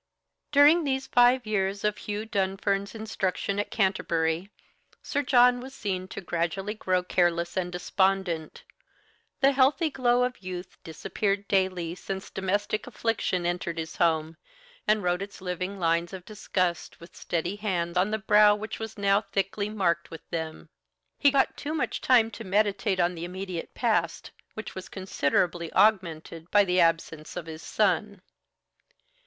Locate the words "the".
9.41-9.51, 18.09-18.17, 23.13-23.23, 26.63-26.79